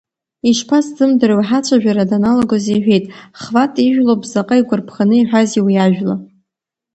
Ишԥасзымдыруеи, 0.49 1.45
ҳацәажәара 1.47 2.09
даналагоз 2.11 2.65
иҳәеит, 2.73 3.05
Хват 3.39 3.73
ижәлоуп, 3.85 4.21
заҟа 4.31 4.55
игәарԥханы 4.61 5.15
иҳәазеи 5.17 5.63
уи 5.65 5.75
ажәла. 5.85 6.15